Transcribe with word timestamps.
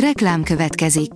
Reklám 0.00 0.42
következik. 0.42 1.10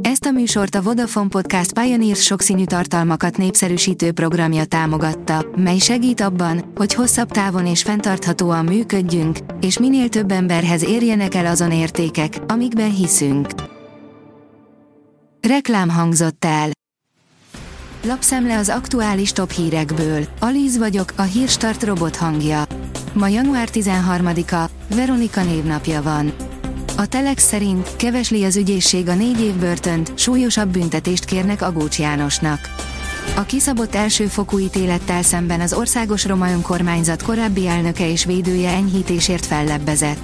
Ezt 0.00 0.24
a 0.24 0.30
műsort 0.30 0.74
a 0.74 0.82
Vodafone 0.82 1.28
Podcast 1.28 1.72
Pioneers 1.72 2.22
sokszínű 2.22 2.64
tartalmakat 2.64 3.36
népszerűsítő 3.36 4.12
programja 4.12 4.64
támogatta, 4.64 5.46
mely 5.56 5.78
segít 5.78 6.20
abban, 6.20 6.72
hogy 6.74 6.94
hosszabb 6.94 7.30
távon 7.30 7.66
és 7.66 7.82
fenntarthatóan 7.82 8.64
működjünk, 8.64 9.38
és 9.60 9.78
minél 9.78 10.08
több 10.08 10.30
emberhez 10.30 10.84
érjenek 10.84 11.34
el 11.34 11.46
azon 11.46 11.72
értékek, 11.72 12.38
amikben 12.46 12.94
hiszünk. 12.94 13.48
Reklám 15.40 15.88
hangzott 15.88 16.44
el. 16.44 16.68
Lapszemle 18.04 18.58
az 18.58 18.68
aktuális 18.68 19.32
top 19.32 19.50
hírekből. 19.50 20.24
Alíz 20.40 20.78
vagyok, 20.78 21.12
a 21.16 21.22
hírstart 21.22 21.82
robot 21.82 22.16
hangja. 22.16 22.62
Ma 23.12 23.28
január 23.28 23.68
13-a, 23.72 24.70
Veronika 24.94 25.42
névnapja 25.42 26.02
van. 26.02 26.43
A 26.96 27.06
Telex 27.06 27.46
szerint 27.46 27.96
kevesli 27.96 28.44
az 28.44 28.56
ügyészség 28.56 29.08
a 29.08 29.14
négy 29.14 29.40
év 29.40 29.54
börtönt, 29.54 30.12
súlyosabb 30.14 30.68
büntetést 30.68 31.24
kérnek 31.24 31.62
Agócs 31.62 31.98
Jánosnak. 31.98 32.58
A 33.36 33.42
kiszabott 33.42 33.94
elsőfokú 33.94 34.58
ítélettel 34.58 35.22
szemben 35.22 35.60
az 35.60 35.72
Országos 35.72 36.26
Roma 36.26 36.50
Önkormányzat 36.50 37.22
korábbi 37.22 37.66
elnöke 37.66 38.10
és 38.10 38.24
védője 38.24 38.70
enyhítésért 38.70 39.46
fellebbezett. 39.46 40.18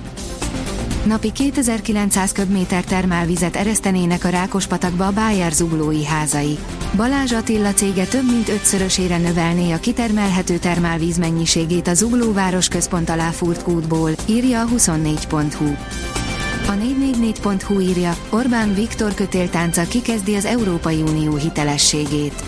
Napi 1.05 1.33
2900 1.33 2.33
köbméter 2.33 2.85
termálvizet 2.85 3.57
eresztenének 3.57 4.25
a 4.25 4.29
Rákospatakba 4.29 5.07
a 5.07 5.13
Bájár 5.13 5.53
zuglói 5.53 6.05
házai. 6.05 6.59
Balázs 6.97 7.33
Attila 7.33 7.73
cége 7.73 8.05
több 8.05 8.31
mint 8.31 8.49
ötszörösére 8.49 9.19
növelné 9.19 9.73
a 9.73 9.81
kitermelhető 9.81 10.59
termálvíz 10.59 11.19
mennyiségét 11.19 11.89
a 11.89 11.95
zuglóváros 11.95 12.69
központ 12.69 13.11
alá 13.11 13.31
fúrt 13.31 13.63
kútból, 13.63 14.11
írja 14.27 14.61
a 14.61 14.67
24.hu. 14.67 15.75
A 16.67 16.73
444.hu 16.73 17.81
írja, 17.81 18.17
Orbán 18.31 18.75
Viktor 18.75 19.15
kötéltánca 19.15 19.83
kikezdi 19.89 20.35
az 20.35 20.45
Európai 20.45 21.03
Unió 21.03 21.37
hitelességét. 21.37 22.43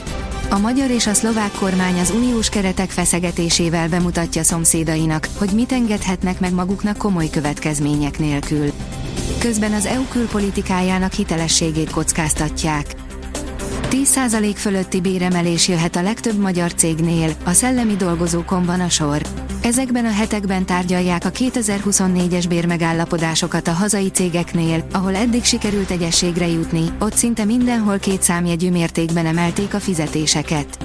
A 0.50 0.58
magyar 0.58 0.90
és 0.90 1.06
a 1.06 1.14
szlovák 1.14 1.52
kormány 1.52 1.98
az 1.98 2.10
uniós 2.10 2.48
keretek 2.48 2.90
feszegetésével 2.90 3.88
bemutatja 3.88 4.42
szomszédainak, 4.42 5.28
hogy 5.38 5.50
mit 5.54 5.72
engedhetnek 5.72 6.40
meg 6.40 6.52
maguknak 6.54 6.96
komoly 6.96 7.30
következmények 7.30 8.18
nélkül. 8.18 8.72
Közben 9.38 9.72
az 9.72 9.86
EU 9.86 10.04
külpolitikájának 10.08 11.12
hitelességét 11.12 11.90
kockáztatják. 11.90 13.01
10% 13.92 14.52
fölötti 14.56 15.00
béremelés 15.00 15.68
jöhet 15.68 15.96
a 15.96 16.02
legtöbb 16.02 16.38
magyar 16.38 16.74
cégnél, 16.74 17.32
a 17.44 17.52
szellemi 17.52 17.96
dolgozókon 17.96 18.64
van 18.64 18.80
a 18.80 18.88
sor. 18.88 19.22
Ezekben 19.62 20.04
a 20.04 20.10
hetekben 20.10 20.66
tárgyalják 20.66 21.24
a 21.24 21.30
2024-es 21.30 22.44
bérmegállapodásokat 22.48 23.68
a 23.68 23.72
hazai 23.72 24.10
cégeknél, 24.10 24.86
ahol 24.92 25.14
eddig 25.14 25.44
sikerült 25.44 25.90
egyességre 25.90 26.48
jutni, 26.48 26.84
ott 27.00 27.14
szinte 27.14 27.44
mindenhol 27.44 27.98
két 27.98 28.22
számjegyű 28.22 28.70
mértékben 28.70 29.26
emelték 29.26 29.74
a 29.74 29.80
fizetéseket. 29.80 30.84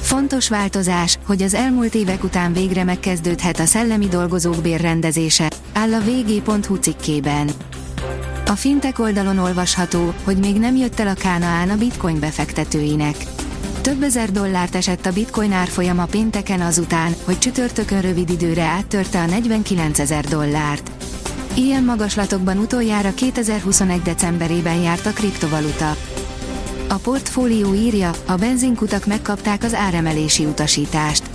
Fontos 0.00 0.48
változás, 0.48 1.18
hogy 1.26 1.42
az 1.42 1.54
elmúlt 1.54 1.94
évek 1.94 2.24
után 2.24 2.52
végre 2.52 2.84
megkezdődhet 2.84 3.58
a 3.58 3.66
szellemi 3.66 4.06
dolgozók 4.06 4.62
bérrendezése, 4.62 5.50
áll 5.72 5.94
a 5.94 6.00
vg.hu 6.00 6.74
cikkében. 6.74 7.48
A 8.48 8.56
fintek 8.56 8.98
oldalon 8.98 9.38
olvasható, 9.38 10.14
hogy 10.24 10.36
még 10.36 10.58
nem 10.58 10.76
jött 10.76 11.00
el 11.00 11.06
a 11.06 11.14
Kánaán 11.14 11.70
a 11.70 11.76
bitcoin 11.76 12.20
befektetőinek. 12.20 13.16
Több 13.80 14.02
ezer 14.02 14.32
dollárt 14.32 14.74
esett 14.74 15.06
a 15.06 15.12
bitcoin 15.12 15.52
árfolyama 15.52 16.04
pénteken 16.04 16.60
azután, 16.60 17.14
hogy 17.24 17.38
csütörtökön 17.38 18.00
rövid 18.00 18.30
időre 18.30 18.62
áttörte 18.62 19.20
a 19.20 19.26
49 19.26 19.98
ezer 19.98 20.24
dollárt. 20.24 20.90
Ilyen 21.54 21.84
magaslatokban 21.84 22.58
utoljára 22.58 23.14
2021. 23.14 24.02
decemberében 24.02 24.80
járt 24.80 25.06
a 25.06 25.12
kriptovaluta. 25.12 25.96
A 26.88 26.94
portfólió 26.94 27.74
írja, 27.74 28.10
a 28.26 28.34
benzinkutak 28.34 29.06
megkapták 29.06 29.62
az 29.62 29.74
áremelési 29.74 30.44
utasítást. 30.44 31.27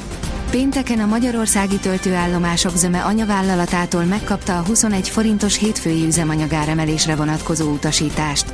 Pénteken 0.53 0.99
a 0.99 1.05
magyarországi 1.05 1.77
töltőállomások 1.77 2.75
zöme 2.75 3.01
anyavállalatától 3.01 4.03
megkapta 4.03 4.57
a 4.57 4.63
21 4.65 5.09
forintos 5.09 5.57
hétfői 5.57 6.05
üzemanyagáremelésre 6.05 7.15
vonatkozó 7.15 7.71
utasítást. 7.71 8.53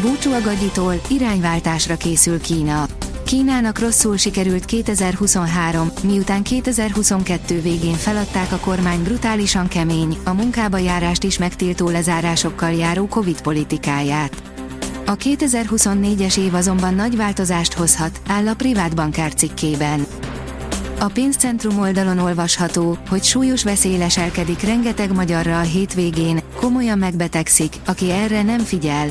Búcsú 0.00 0.32
a 0.32 0.40
gagyitól, 0.40 0.94
irányváltásra 1.08 1.96
készül 1.96 2.40
Kína. 2.40 2.86
Kínának 3.26 3.78
rosszul 3.78 4.16
sikerült 4.16 4.64
2023, 4.64 5.90
miután 6.02 6.42
2022 6.42 7.60
végén 7.60 7.94
feladták 7.94 8.52
a 8.52 8.58
kormány 8.58 9.02
brutálisan 9.02 9.68
kemény, 9.68 10.16
a 10.24 10.32
munkába 10.32 10.78
járást 10.78 11.24
is 11.24 11.38
megtiltó 11.38 11.88
lezárásokkal 11.88 12.72
járó 12.72 13.06
Covid 13.06 13.40
politikáját. 13.40 14.42
A 15.06 15.16
2024-es 15.16 16.38
év 16.38 16.54
azonban 16.54 16.94
nagy 16.94 17.16
változást 17.16 17.72
hozhat, 17.72 18.20
áll 18.28 18.48
a 18.48 18.54
privát 18.54 18.94
bankár 18.94 19.34
cikkében. 19.34 20.06
A 21.02 21.10
pénzcentrum 21.14 21.78
oldalon 21.78 22.18
olvasható, 22.18 22.98
hogy 23.08 23.22
súlyos 23.22 23.64
veszély 23.64 23.96
leselkedik 23.96 24.60
rengeteg 24.60 25.12
magyarra 25.12 25.58
a 25.58 25.62
hétvégén, 25.62 26.40
komolyan 26.60 26.98
megbetegszik, 26.98 27.76
aki 27.86 28.10
erre 28.10 28.42
nem 28.42 28.58
figyel. 28.58 29.08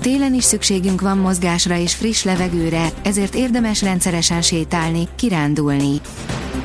Télen 0.00 0.34
is 0.34 0.44
szükségünk 0.44 1.00
van 1.00 1.18
mozgásra 1.18 1.76
és 1.76 1.94
friss 1.94 2.22
levegőre, 2.22 2.88
ezért 3.02 3.34
érdemes 3.34 3.82
rendszeresen 3.82 4.42
sétálni, 4.42 5.08
kirándulni. 5.16 6.00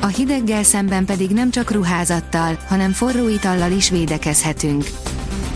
A 0.00 0.06
hideggel 0.06 0.62
szemben 0.62 1.04
pedig 1.04 1.30
nem 1.30 1.50
csak 1.50 1.70
ruházattal, 1.70 2.58
hanem 2.68 2.92
forró 2.92 3.28
itallal 3.28 3.72
is 3.72 3.90
védekezhetünk. 3.90 4.84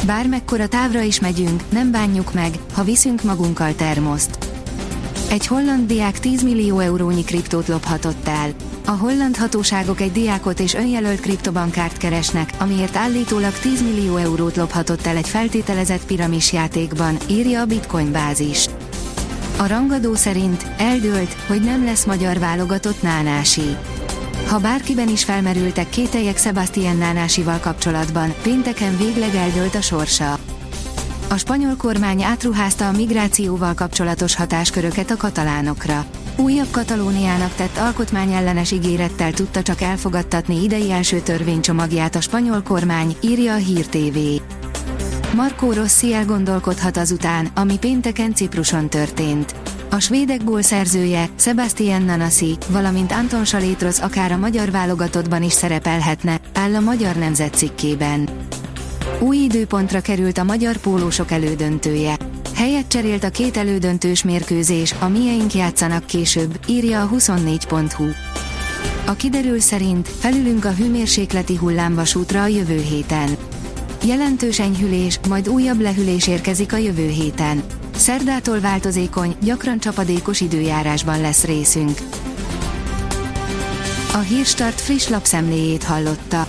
Bármekkora 0.06 0.68
távra 0.68 1.00
is 1.00 1.20
megyünk, 1.20 1.62
nem 1.68 1.90
bánjuk 1.90 2.32
meg, 2.32 2.58
ha 2.72 2.84
viszünk 2.84 3.22
magunkkal 3.22 3.74
termoszt. 3.74 4.43
Egy 5.34 5.46
holland 5.46 5.86
diák 5.86 6.18
10 6.18 6.42
millió 6.42 6.78
eurónyi 6.78 7.24
kriptót 7.24 7.68
lophatott 7.68 8.28
el. 8.28 8.50
A 8.86 8.90
holland 8.90 9.36
hatóságok 9.36 10.00
egy 10.00 10.12
diákot 10.12 10.60
és 10.60 10.74
önjelölt 10.74 11.20
kriptobankárt 11.20 11.96
keresnek, 11.96 12.52
amiért 12.58 12.96
állítólag 12.96 13.52
10 13.52 13.82
millió 13.82 14.16
eurót 14.16 14.56
lophatott 14.56 15.06
el 15.06 15.16
egy 15.16 15.28
feltételezett 15.28 16.06
piramis 16.06 16.52
játékban, 16.52 17.16
írja 17.28 17.60
a 17.60 17.64
Bitcoin 17.64 18.12
bázis. 18.12 18.66
A 19.56 19.66
rangadó 19.66 20.14
szerint 20.14 20.66
eldőlt, 20.78 21.32
hogy 21.46 21.60
nem 21.60 21.84
lesz 21.84 22.04
magyar 22.04 22.38
válogatott 22.38 23.02
Nánási. 23.02 23.76
Ha 24.46 24.58
bárkiben 24.58 25.08
is 25.08 25.24
felmerültek 25.24 25.88
kételjek 25.88 26.38
Sebastian 26.38 26.96
Nánásival 26.96 27.58
kapcsolatban, 27.58 28.34
pénteken 28.42 28.96
végleg 28.96 29.34
eldőlt 29.34 29.74
a 29.74 29.80
sorsa. 29.80 30.38
A 31.28 31.36
spanyol 31.36 31.76
kormány 31.76 32.22
átruházta 32.22 32.88
a 32.88 32.92
migrációval 32.92 33.74
kapcsolatos 33.74 34.34
hatásköröket 34.34 35.10
a 35.10 35.16
katalánokra. 35.16 36.04
Újabb 36.36 36.70
Katalóniának 36.70 37.54
tett 37.54 37.76
alkotmányellenes 37.76 38.70
ígérettel 38.70 39.32
tudta 39.32 39.62
csak 39.62 39.80
elfogadtatni 39.80 40.62
idei 40.62 40.90
első 40.90 41.20
törvénycsomagját 41.20 42.14
a 42.14 42.20
spanyol 42.20 42.62
kormány, 42.62 43.16
írja 43.20 43.52
a 43.52 43.56
Hír 43.56 43.86
TV. 43.86 44.18
Marco 45.34 45.72
Rossi 45.72 46.12
elgondolkodhat 46.12 46.96
azután, 46.96 47.48
ami 47.54 47.78
pénteken 47.78 48.34
Cipruson 48.34 48.88
történt. 48.88 49.54
A 49.90 49.98
svédek 49.98 50.40
szerzője, 50.58 51.28
Sebastian 51.38 52.02
Nanasi, 52.02 52.56
valamint 52.68 53.12
Anton 53.12 53.44
Salétrosz 53.44 54.00
akár 54.00 54.32
a 54.32 54.36
magyar 54.36 54.70
válogatottban 54.70 55.42
is 55.42 55.52
szerepelhetne, 55.52 56.40
áll 56.54 56.74
a 56.74 56.80
Magyar 56.80 57.16
Nemzet 57.16 57.54
cikkében. 57.54 58.28
Új 59.20 59.36
időpontra 59.36 60.00
került 60.00 60.38
a 60.38 60.44
magyar 60.44 60.76
pólósok 60.76 61.30
elődöntője. 61.30 62.16
Helyet 62.54 62.88
cserélt 62.88 63.24
a 63.24 63.30
két 63.30 63.56
elődöntős 63.56 64.22
mérkőzés, 64.22 64.94
a 65.00 65.08
mieink 65.08 65.54
játszanak 65.54 66.06
később, 66.06 66.58
írja 66.66 67.02
a 67.02 67.08
24.hu. 67.08 68.04
A 69.06 69.12
kiderül 69.12 69.60
szerint 69.60 70.08
felülünk 70.08 70.64
a 70.64 70.72
hőmérsékleti 70.72 71.56
hullámvasútra 71.56 72.42
a 72.42 72.46
jövő 72.46 72.80
héten. 72.80 73.36
Jelentős 74.04 74.60
enyhülés, 74.60 75.20
majd 75.28 75.48
újabb 75.48 75.80
lehűlés 75.80 76.26
érkezik 76.26 76.72
a 76.72 76.76
jövő 76.76 77.08
héten. 77.08 77.62
Szerdától 77.96 78.60
változékony, 78.60 79.36
gyakran 79.42 79.78
csapadékos 79.78 80.40
időjárásban 80.40 81.20
lesz 81.20 81.44
részünk. 81.44 81.98
A 84.12 84.18
Hírstart 84.18 84.80
friss 84.80 85.08
lapszemléjét 85.08 85.84
hallotta. 85.84 86.48